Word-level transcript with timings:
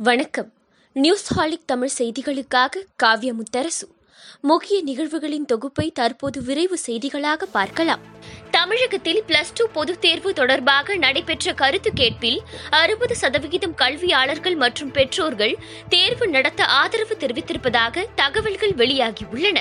வணக்கம். 0.00 0.52
நியூஸ் 0.92 1.34
ஹாலிக் 1.34 1.66
தமிழ் 1.66 1.90
செய்திகளுக்காக 1.98 2.82
காவ்ய 2.96 3.34
முத்தரசு 3.34 3.86
முக்கிய 4.40 4.82
நிகழ்வுகளின் 4.82 5.44
தொகுப்பை 5.44 5.90
தற்போது 5.90 6.42
விரைவு 6.42 6.78
செய்திகளாக 6.86 7.42
பார்க்கலாம். 7.52 8.00
தமிழகத்தில் 8.50 9.22
பிளஸ் 9.26 9.52
டூ 9.54 9.66
பொதுத் 9.66 10.00
தேர்வு 10.00 10.32
தொடர்பாக 10.32 10.96
நடைபெற்ற 10.96 11.54
கருத்து 11.54 11.92
கேட்பில் 11.92 12.40
அறுபது 12.70 13.16
சதவிகிதம் 13.16 13.74
கல்வியாளர்கள் 13.74 14.56
மற்றும் 14.56 14.90
பெற்றோர்கள் 14.90 15.58
தேர்வு 15.88 16.28
நடத்த 16.28 16.64
ஆதரவு 16.64 17.16
தெரிவித்திருப்பதாக 17.20 18.06
தகவல்கள் 18.14 18.72
வெளியாகியுள்ளன. 18.72 19.58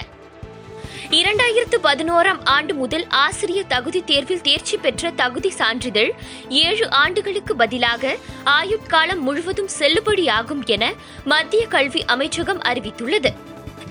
இரண்டாயிரத்து 1.10 1.78
பதினோராம் 1.84 2.40
ஆண்டு 2.44 2.74
முதல் 2.74 3.06
ஆசிரியர் 3.10 3.68
தகுதி 3.68 4.04
தேர்வில் 4.04 4.42
தேர்ச்சி 4.42 4.78
பெற்ற 4.78 5.12
தகுதி 5.12 5.50
சான்றிதழ் 5.50 6.14
ஏழு 6.50 6.90
ஆண்டுகளுக்கு 6.90 7.56
பதிலாக 7.56 8.16
ஆயுட்காலம் 8.46 9.20
முழுவதும் 9.20 9.70
செல்லுபடியாகும் 9.80 10.66
என 10.66 10.94
மத்திய 11.24 11.68
கல்வி 11.68 12.06
அமைச்சகம் 12.06 12.62
அறிவித்துள்ளது. 12.62 13.34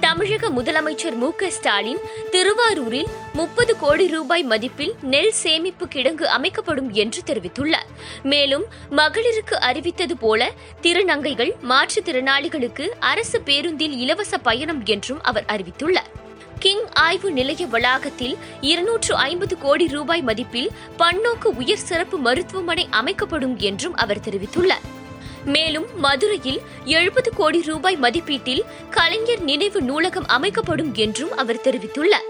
தமிழக 0.01 0.51
முதலமைச்சர் 0.51 1.17
மு 1.17 1.33
க 1.33 1.51
ஸ்டாலின் 1.51 1.99
திருவாரூரில் 2.31 3.07
முப்பது 3.33 3.77
கோடி 3.77 4.07
ரூபாய் 4.07 4.47
மதிப்பில் 4.47 4.95
நெல் 5.03 5.33
சேமிப்பு 5.33 5.87
கிடங்கு 5.87 6.23
அமைக்கப்படும் 6.23 6.91
என்று 6.91 7.23
தெரிவித்துள்ளார். 7.27 7.89
மேலும் 8.23 8.65
மகளிருக்கு 8.91 9.55
அறிவித்தது 9.55 10.17
போல 10.17 10.53
திருநங்கைகள் 10.83 11.55
மாற்றுத்திறனாளிகளுக்கு 11.69 12.89
அரசு 13.01 13.41
பேருந்தில் 13.41 13.97
இலவச 13.99 14.39
பயணம் 14.39 14.85
என்றும் 14.85 15.23
அவர் 15.23 15.45
அறிவித்துள்ளார். 15.49 16.16
கிங் 16.67 16.89
ஆய்வு 16.93 17.31
நிலைய 17.31 17.67
வளாகத்தில் 17.67 18.37
இருநூற்று 18.61 19.15
ஐம்பது 19.15 19.59
கோடி 19.59 19.89
ரூபாய் 19.89 20.23
மதிப்பில் 20.23 20.69
பன்னோக்கு 20.99 21.45
உயர் 21.45 21.85
சிறப்பு 21.89 22.19
மருத்துவமனை 22.19 22.87
அமைக்கப்படும் 22.91 23.59
என்றும் 23.59 23.95
அவர் 23.95 24.19
தெரிவித்துள்ளார். 24.19 24.87
மேலும் 25.45 25.99
மதுரையில் 25.99 26.61
எழுபது 26.85 27.35
கோடி 27.35 27.63
ரூபாய் 27.63 27.97
மதிப்பீட்டில் 27.97 28.63
கலைஞர் 28.91 29.41
நினைவு 29.41 29.83
நூலகம் 29.83 30.27
அமைக்கப்படும் 30.27 30.95
என்றும் 30.95 31.37
அவர் 31.37 31.57
தெரிவித்துள்ளார். 31.57 32.27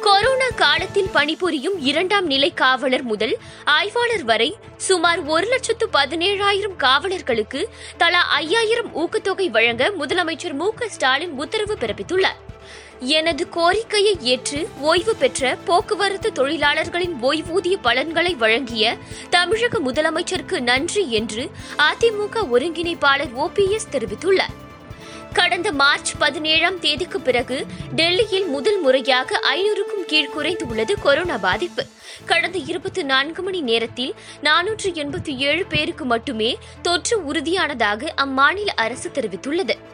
கொரோனா 0.00 0.48
காலத்தில் 0.56 1.08
பணிபுரியும் 1.12 1.80
இரண்டாம் 1.80 2.26
நிலை 2.26 2.54
காவலர் 2.54 3.02
முதல் 3.02 3.38
ஆய்வாளர் 3.64 4.24
வரை 4.24 4.56
சுமார் 4.76 5.22
ஒரு 5.24 5.46
லட்சத்து 5.46 5.88
பதினேழாயிரம் 5.92 6.76
காவலர்களுக்கு 6.78 7.64
தலா 7.96 8.20
ஐயாயிரம் 8.20 8.96
ஊக்கத்தொகை 8.96 9.48
வழங்க 9.48 9.92
முதலமைச்சர் 9.98 10.52
மு 10.52 10.72
க 10.72 10.88
ஸ்டாலின் 10.88 11.30
உத்தரவு 11.30 11.76
பிறப்பித்துள்ளார். 11.80 12.44
எனது 13.00 13.48
கோரிக்கையை 13.48 14.16
ஏற்று 14.20 14.68
ஓய்வு 14.80 15.16
பெற்ற 15.16 15.56
போக்குவரத்து 15.64 16.32
தொழிலாளர்களின் 16.32 17.16
ஓய்வூதிய 17.22 17.78
பலன்களை 17.82 18.34
வழங்கிய 18.34 18.96
தமிழக 19.30 19.78
முதலமைச்சருக்கு 19.78 20.60
நன்றி 20.60 21.12
என்று 21.12 21.50
அதிமுக 21.76 22.36
ஒருங்கிணைப்பாளர் 22.52 23.34
ஓபிஎஸ் 23.36 23.90
தெரிவித்துள்ளார். 23.90 24.54
கடந்த 25.32 25.72
மார்ச் 25.72 26.12
பதினேழாம் 26.18 26.78
தேதிக்கு 26.78 27.20
பிறகு 27.20 27.66
டெல்லியில் 27.92 28.46
முதல் 28.46 28.80
முறையாக 28.80 29.40
ஐநூறுக்கும் 29.54 30.04
கீழ் 30.06 30.30
குறைந்துள்ளது 30.36 30.92
கொரோனா 31.02 31.36
பாதிப்பு. 31.36 31.86
கடந்த 32.24 32.58
இருபத்தி 32.58 33.02
நான்கு 33.02 33.42
மணி 33.42 33.60
நேரத்தில் 33.60 34.14
நானூற்று 34.42 34.90
எண்பத்தி 34.92 35.36
ஏழு 35.36 35.66
பேருக்கு 35.66 36.04
மட்டுமே 36.04 36.58
தொற்று 36.82 37.24
உறுதியானதாக 37.24 38.14
அம்மாநில 38.16 38.66
அரசு 38.66 39.10
தெரிவித்துள்ளது. 39.10 39.85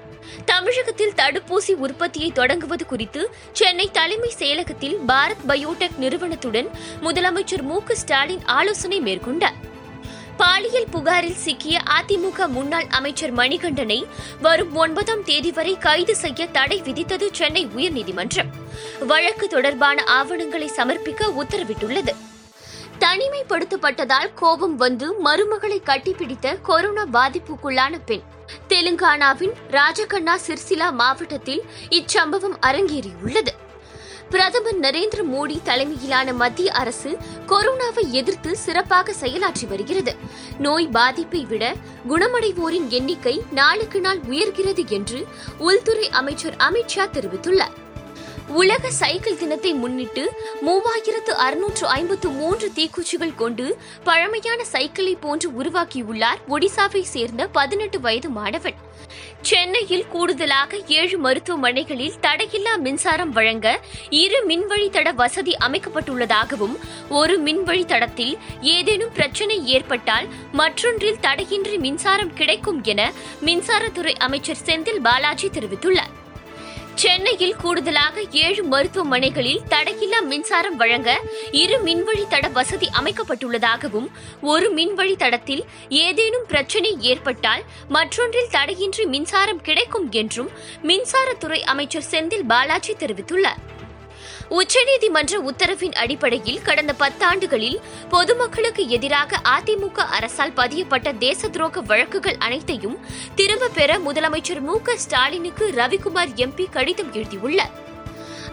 தமிழகத்தில் 0.63 1.13
தடுப்பூசி 1.17 1.73
உற்பத்தியை 1.73 2.33
தொடங்குவது 2.33 2.87
குறித்து 2.87 3.35
சென்னை 3.53 3.91
தலைமை 3.91 4.33
செயலகத்தில் 4.39 4.97
பாரத் 5.09 5.43
பயோடெக் 5.49 5.97
நிறுவனத்துடன் 5.97 6.69
முதலமைச்சர் 7.03 7.63
மு 7.63 7.81
ஸ்டாலின் 7.89 8.45
ஆலோசனை 8.45 9.01
மேற்கொண்டார். 9.01 9.55
பாலியல் 10.37 10.87
புகாரில் 10.91 11.35
சிக்கிய 11.35 11.81
அதிமுக 11.91 12.49
முன்னாள் 12.49 12.87
அமைச்சர் 12.91 13.35
மணிகண்டனை 13.35 14.05
வரும் 14.41 14.75
ஒன்பதாம் 14.75 15.25
தேதி 15.25 15.51
வரை 15.51 15.79
கைது 15.79 16.17
செய்ய 16.17 16.47
தடை 16.47 16.83
விதித்தது 16.83 17.29
சென்னை 17.33 17.67
உயர்நீதிமன்றம். 17.67 18.53
வழக்கு 19.07 19.49
தொடர்பான 19.49 20.05
ஆவணங்களை 20.05 20.71
சமர்ப்பிக்க 20.77 21.33
உத்தரவிட்டுள்ளது. 21.43 22.31
தனிமைப்படுத்தப்பட்டதால் 23.03 24.35
கோபம் 24.35 24.77
வந்து 24.77 25.15
மருமகளை 25.25 25.79
கட்டிப்பிடித்த 25.85 26.61
கொரோனா 26.63 27.05
பாதிப்புக்குள்ளான 27.13 27.99
பெண். 28.07 28.23
தெலுங்கானாவின் 28.69 29.53
ராஜகண்ணா 29.71 30.35
சிர்சிலா 30.47 30.93
மாவட்டத்தில் 30.93 31.63
இச்சம்பவம் 31.91 32.57
அரங்கேறியுள்ளது. 32.67 33.53
பிரதமர் 34.31 34.81
நரேந்திர 34.81 35.23
மோடி 35.23 35.63
தலைமையிலான 35.63 36.33
மத்திய 36.33 36.73
அரசு 36.73 37.19
கொரோனாவை 37.47 38.11
எதிர்த்து 38.11 38.57
சிறப்பாக 38.57 39.13
செயலாற்றி 39.21 39.67
வருகிறது. 39.69 40.17
நோய் 40.59 40.89
பாதிப்பை 40.89 41.45
விட 41.45 41.75
குணமடைவோரின் 42.09 42.89
எண்ணிக்கை 42.89 43.43
நாளுக்கு 43.51 44.01
நாள் 44.01 44.21
உயர்கிறது 44.21 44.87
என்று 44.89 45.27
உள்துறை 45.59 46.11
அமைச்சர் 46.11 46.55
அமித்ஷா 46.59 47.07
தெரிவித்துள்ளார். 47.13 47.77
உலக 48.59 48.91
சைக்கிள் 48.91 49.37
தினத்தை 49.37 49.73
முன்னிட்டு 49.73 50.23
மூவாயிரத்து 50.67 51.33
அறுநூற்று 51.45 51.87
ஐம்பத்து 51.87 52.29
மூன்று 52.29 52.67
தீக்குச்சிகள் 52.77 53.35
கொண்டு 53.35 53.67
பழமையான 54.05 54.65
சைக்கிளை 54.65 55.15
போன்று 55.21 55.49
உருவாக்கியுள்ளார் 55.61 56.41
ஒடிசாவை 56.49 57.03
சேர்ந்த 57.13 57.47
பதினெட்டு 57.47 58.01
வயது 58.01 58.29
மாணவன். 58.29 58.79
சென்னையில் 59.43 60.07
கூடுதலாக 60.09 60.81
ஏழு 60.99 61.19
மருத்துவமனைகளில் 61.19 62.19
தடையில்லா 62.21 62.75
மின்சாரம் 62.79 63.31
வழங்க 63.31 63.81
இரு 64.23 64.41
மின்வழித்தட 64.49 65.15
வசதி 65.15 65.55
அமைக்கப்பட்டுள்ளதாகவும் 65.67 66.77
ஒரு 67.09 67.37
மின்வழித்தடத்தில் 67.43 68.35
ஏதேனும் 68.77 69.13
பிரச்சினை 69.13 69.67
ஏற்பட்டால் 69.67 70.29
மற்றொன்றில் 70.53 71.21
தடையின்றி 71.21 71.79
மின்சாரம் 71.79 72.35
கிடைக்கும் 72.35 72.83
என 72.85 73.13
மின்சாரத்துறை 73.45 74.17
அமைச்சர் 74.29 74.65
செந்தில் 74.67 75.01
பாலாஜி 75.03 75.49
தெரிவித்துள்ளார். 75.49 76.21
சென்னையில் 76.95 77.57
கூடுதலாக 77.57 78.23
ஏழு 78.31 78.63
மருத்துவமனைகளில் 78.63 79.63
தடையில்லா 79.69 80.21
மின்சாரம் 80.29 80.77
வழங்க 80.77 81.21
இரு 81.51 81.77
மின்வழி 81.79 82.25
தட 82.29 82.49
வசதி 82.53 82.89
அமைக்கப்பட்டுள்ளதாகவும் 83.01 84.09
ஒரு 84.43 84.75
மின்வழி 84.75 85.17
தடத்தில் 85.17 85.65
ஏதேனும் 85.89 86.47
பிரச்சினை 86.49 86.97
ஏற்பட்டால் 87.01 87.65
மற்றொன்றில் 87.89 88.51
தடையின்றி 88.51 89.07
மின்சாரம் 89.07 89.61
கிடைக்கும் 89.61 90.11
என்றும் 90.11 90.51
மின்சாரத்துறை 90.83 91.61
அமைச்சர் 91.61 92.09
செந்தில் 92.11 92.47
பாலாஜி 92.47 92.93
தெரிவித்துள்ளார். 92.93 93.63
உச்சநீதிமன்ற 94.51 95.41
உத்தரவின் 95.51 95.93
அடிப்படையில் 95.93 96.63
கடந்த 96.63 96.95
பத்தாண்டுகளில் 96.99 97.79
பொதுமக்களுக்கு 98.09 98.89
எதிராக 98.89 99.41
அதிமுக 99.57 99.99
அரசால் 99.99 100.53
பதியப்பட்ட 100.53 101.13
தேச 101.13 101.49
துரோக 101.49 101.85
வழக்குகள் 101.85 102.37
அனைத்தையும் 102.39 102.99
திரும்பப் 103.35 103.75
பெற 103.75 103.99
முதலமைச்சர் 103.99 104.61
மு 104.61 104.83
க 104.83 104.97
ஸ்டாலினுக்கு 104.97 105.73
ரவிக்குமார் 105.77 106.35
எம்பி 106.37 106.67
கடிதம் 106.71 107.13
எழுதியுள்ளார். 107.13 107.82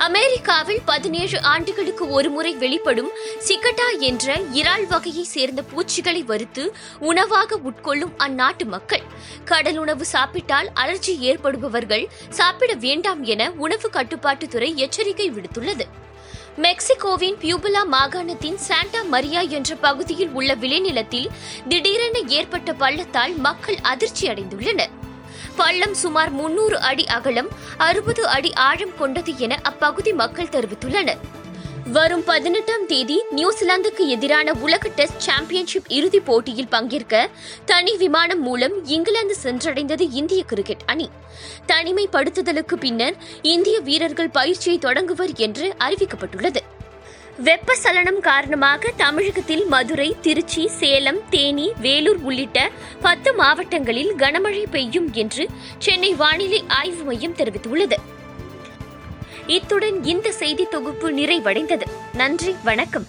அமெரிக்காவில் 0.05 0.81
பதினேழு 0.85 1.41
ஆண்டுகளுக்கு 1.41 2.09
ஒருமுறை 2.09 2.51
வெளிப்படும் 2.53 3.09
சிக்கட்டா 3.47 3.87
என்ற 3.99 4.35
இறால் 4.53 4.85
வகையை 4.87 5.23
சேர்ந்த 5.23 5.61
பூச்சிகளை 5.61 6.21
வறுத்து 6.23 6.63
உணவாக 6.99 7.59
உட்கொள்ளும் 7.69 8.13
அந்நாட்டு 8.17 8.65
மக்கள். 8.65 9.03
கடல் 9.45 9.77
உணவு 9.77 10.05
சாப்பிட்டால் 10.05 10.69
அலர்ஜி 10.75 11.15
ஏற்படுபவர்கள் 11.19 12.05
சாப்பிட 12.29 12.73
வேண்டாம் 12.73 13.23
என 13.23 13.51
உணவு 13.57 13.89
கட்டுப்பாட்டுத்துறை 13.89 14.75
எச்சரிக்கை 14.75 15.31
விடுத்துள்ளது. 15.31 15.87
மெக்சிகோவின் 16.57 17.37
பியூபலா 17.41 17.83
மாகாணத்தின் 17.91 18.61
சாண்டா 18.67 19.01
மரியா 19.03 19.41
என்ற 19.41 19.75
பகுதியில் 19.75 20.29
உள்ள 20.29 20.55
விளைநிலத்தில் 20.55 21.29
திடீரென 21.69 22.19
ஏற்பட்ட 22.27 22.73
பள்ளத்தால் 22.73 23.35
மக்கள் 23.35 23.77
அதிர்ச்சி 23.81 24.27
அடைந்துள்ளனர் 24.27 24.95
பள்ளம் 25.55 25.93
சுமார் 25.93 26.29
முன்னூறு 26.29 26.79
அடி 26.79 27.05
அகலம் 27.05 27.47
அறுபது 27.77 28.27
அடி 28.27 28.53
ஆழம் 28.53 28.97
கொண்டது 28.97 29.33
என 29.37 29.59
அப்பகுதி 29.63 30.13
மக்கள் 30.13 30.47
தெரிவித்துள்ளனர். 30.47 31.17
வரும் 31.91 32.23
பதினெட்டாம் 32.23 32.85
தேதி 32.85 33.23
நியூசிலாந்துக்கு 33.29 34.07
எதிரான 34.07 34.51
உலக 34.53 34.87
டெஸ்ட் 34.87 35.19
சாம்பியன்ஷிப் 35.19 35.85
இறுதிப் 35.87 36.25
போட்டியில் 36.25 36.67
பங்கேற்க 36.67 37.29
தனி 37.65 37.97
விமானம் 37.97 38.41
மூலம் 38.41 38.85
இங்கிலாந்து 38.85 39.35
சென்றடைந்தது 39.43 40.07
இந்திய 40.11 40.43
கிரிக்கெட் 40.43 40.81
அணி. 40.85 41.09
தனிமைப்படுத்துதலுக்கு 41.67 42.75
பின்னர் 42.75 43.15
இந்திய 43.41 43.79
வீரர்கள் 43.79 44.29
பயிற்சியை 44.29 44.77
தொடங்குவர் 44.77 45.35
என்று 45.35 45.75
அறிவிக்கப்பட்டுள்ளது. 45.79 46.57
வெப்பசலனம் 47.43 48.19
காரணமாக 48.19 48.91
தமிழகத்தில் 48.97 49.65
மதுரை 49.65 50.15
திருச்சி 50.21 50.67
சேலம் 50.67 51.19
தேனி 51.29 51.71
வேலூர் 51.81 52.17
உள்ளிட்ட 52.17 52.69
பத்து 53.01 53.33
மாவட்டங்களில் 53.35 54.13
கனமழை 54.17 54.63
பெய்யும் 54.71 55.13
என்று 55.13 55.47
சென்னை 55.77 56.13
வானிலை 56.13 56.63
ஆய்வு 56.67 57.03
மையம் 57.03 57.35
தெரிவித்துள்ளது. 57.35 57.97
இத்துடன் 59.47 60.03
இந்த 60.03 60.31
செய்தி 60.31 60.65
தொகுப்பு 60.65 61.11
நிறைவடைந்தது. 61.11 61.87
நன்றி 62.13 62.55
வணக்கம். 62.63 63.07